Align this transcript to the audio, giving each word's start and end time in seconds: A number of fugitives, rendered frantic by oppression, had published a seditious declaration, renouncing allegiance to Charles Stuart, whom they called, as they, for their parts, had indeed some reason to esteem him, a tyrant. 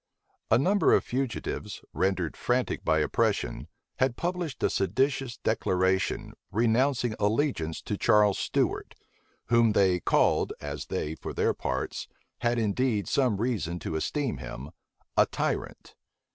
A 0.49 0.57
number 0.57 0.93
of 0.95 1.03
fugitives, 1.03 1.83
rendered 1.93 2.35
frantic 2.35 2.83
by 2.83 3.01
oppression, 3.01 3.67
had 3.99 4.17
published 4.17 4.63
a 4.63 4.69
seditious 4.71 5.37
declaration, 5.37 6.33
renouncing 6.51 7.13
allegiance 7.19 7.83
to 7.83 7.99
Charles 7.99 8.39
Stuart, 8.39 8.95
whom 9.49 9.73
they 9.73 9.99
called, 9.99 10.53
as 10.59 10.87
they, 10.87 11.13
for 11.13 11.33
their 11.35 11.53
parts, 11.53 12.07
had 12.39 12.57
indeed 12.57 13.07
some 13.07 13.37
reason 13.37 13.77
to 13.77 13.95
esteem 13.95 14.37
him, 14.37 14.71
a 15.15 15.27
tyrant. 15.27 15.93